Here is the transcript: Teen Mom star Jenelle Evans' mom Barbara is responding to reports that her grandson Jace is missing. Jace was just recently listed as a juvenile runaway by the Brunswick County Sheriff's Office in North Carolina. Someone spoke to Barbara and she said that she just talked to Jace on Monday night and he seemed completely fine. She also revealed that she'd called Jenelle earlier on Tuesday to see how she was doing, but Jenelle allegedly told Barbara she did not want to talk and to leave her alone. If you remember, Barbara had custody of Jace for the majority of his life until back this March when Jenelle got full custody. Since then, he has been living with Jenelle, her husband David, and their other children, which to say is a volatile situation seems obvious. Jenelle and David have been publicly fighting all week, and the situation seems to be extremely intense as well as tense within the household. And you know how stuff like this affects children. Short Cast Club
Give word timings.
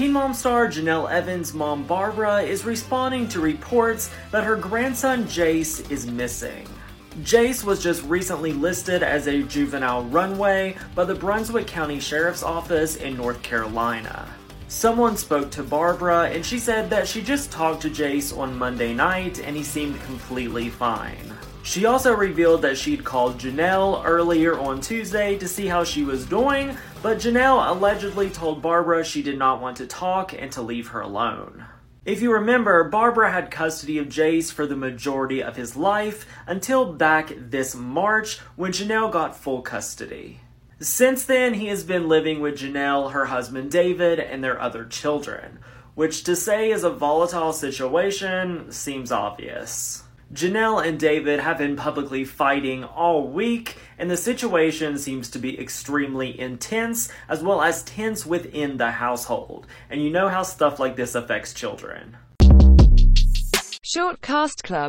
Teen 0.00 0.12
Mom 0.12 0.32
star 0.32 0.66
Jenelle 0.66 1.10
Evans' 1.10 1.52
mom 1.52 1.86
Barbara 1.86 2.40
is 2.40 2.64
responding 2.64 3.28
to 3.28 3.38
reports 3.38 4.10
that 4.30 4.44
her 4.44 4.56
grandson 4.56 5.24
Jace 5.24 5.90
is 5.90 6.06
missing. 6.06 6.66
Jace 7.18 7.64
was 7.64 7.82
just 7.82 8.02
recently 8.04 8.54
listed 8.54 9.02
as 9.02 9.26
a 9.26 9.42
juvenile 9.42 10.04
runaway 10.04 10.74
by 10.94 11.04
the 11.04 11.14
Brunswick 11.14 11.66
County 11.66 12.00
Sheriff's 12.00 12.42
Office 12.42 12.96
in 12.96 13.14
North 13.14 13.42
Carolina. 13.42 14.26
Someone 14.70 15.16
spoke 15.16 15.50
to 15.50 15.64
Barbara 15.64 16.30
and 16.30 16.46
she 16.46 16.60
said 16.60 16.90
that 16.90 17.08
she 17.08 17.22
just 17.22 17.50
talked 17.50 17.82
to 17.82 17.90
Jace 17.90 18.34
on 18.34 18.56
Monday 18.56 18.94
night 18.94 19.40
and 19.40 19.56
he 19.56 19.64
seemed 19.64 20.00
completely 20.02 20.68
fine. 20.68 21.34
She 21.64 21.86
also 21.86 22.14
revealed 22.14 22.62
that 22.62 22.78
she'd 22.78 23.02
called 23.02 23.36
Jenelle 23.36 24.00
earlier 24.04 24.56
on 24.56 24.80
Tuesday 24.80 25.36
to 25.38 25.48
see 25.48 25.66
how 25.66 25.82
she 25.82 26.04
was 26.04 26.24
doing, 26.24 26.76
but 27.02 27.18
Jenelle 27.18 27.68
allegedly 27.68 28.30
told 28.30 28.62
Barbara 28.62 29.04
she 29.04 29.22
did 29.22 29.36
not 29.36 29.60
want 29.60 29.76
to 29.78 29.88
talk 29.88 30.32
and 30.32 30.52
to 30.52 30.62
leave 30.62 30.86
her 30.88 31.00
alone. 31.00 31.66
If 32.04 32.22
you 32.22 32.32
remember, 32.32 32.84
Barbara 32.84 33.32
had 33.32 33.50
custody 33.50 33.98
of 33.98 34.06
Jace 34.06 34.52
for 34.52 34.68
the 34.68 34.76
majority 34.76 35.42
of 35.42 35.56
his 35.56 35.74
life 35.74 36.26
until 36.46 36.92
back 36.92 37.32
this 37.36 37.74
March 37.74 38.38
when 38.54 38.70
Jenelle 38.70 39.10
got 39.10 39.36
full 39.36 39.62
custody. 39.62 40.42
Since 40.82 41.24
then, 41.26 41.52
he 41.52 41.66
has 41.66 41.84
been 41.84 42.08
living 42.08 42.40
with 42.40 42.56
Jenelle, 42.56 43.12
her 43.12 43.26
husband 43.26 43.70
David, 43.70 44.18
and 44.18 44.42
their 44.42 44.58
other 44.58 44.86
children, 44.86 45.58
which 45.94 46.24
to 46.24 46.34
say 46.34 46.70
is 46.70 46.84
a 46.84 46.90
volatile 46.90 47.52
situation 47.52 48.72
seems 48.72 49.12
obvious. 49.12 50.04
Jenelle 50.32 50.82
and 50.82 50.98
David 50.98 51.40
have 51.40 51.58
been 51.58 51.76
publicly 51.76 52.24
fighting 52.24 52.82
all 52.82 53.28
week, 53.28 53.76
and 53.98 54.10
the 54.10 54.16
situation 54.16 54.96
seems 54.96 55.28
to 55.32 55.38
be 55.38 55.60
extremely 55.60 56.40
intense 56.40 57.12
as 57.28 57.42
well 57.42 57.60
as 57.60 57.82
tense 57.82 58.24
within 58.24 58.78
the 58.78 58.92
household. 58.92 59.66
And 59.90 60.02
you 60.02 60.08
know 60.08 60.28
how 60.28 60.44
stuff 60.44 60.78
like 60.78 60.96
this 60.96 61.14
affects 61.14 61.52
children. 61.52 62.16
Short 63.82 64.20
Cast 64.22 64.62
Club 64.62 64.88